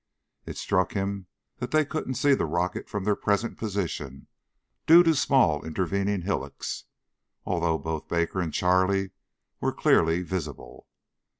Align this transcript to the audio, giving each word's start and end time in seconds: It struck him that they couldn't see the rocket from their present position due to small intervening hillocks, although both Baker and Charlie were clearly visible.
It 0.47 0.57
struck 0.57 0.93
him 0.93 1.27
that 1.57 1.69
they 1.69 1.85
couldn't 1.85 2.15
see 2.15 2.33
the 2.33 2.47
rocket 2.47 2.89
from 2.89 3.03
their 3.03 3.15
present 3.15 3.59
position 3.59 4.25
due 4.87 5.03
to 5.03 5.13
small 5.15 5.63
intervening 5.63 6.23
hillocks, 6.23 6.85
although 7.45 7.77
both 7.77 8.07
Baker 8.09 8.41
and 8.41 8.51
Charlie 8.51 9.11
were 9.59 9.71
clearly 9.71 10.23
visible. 10.23 10.87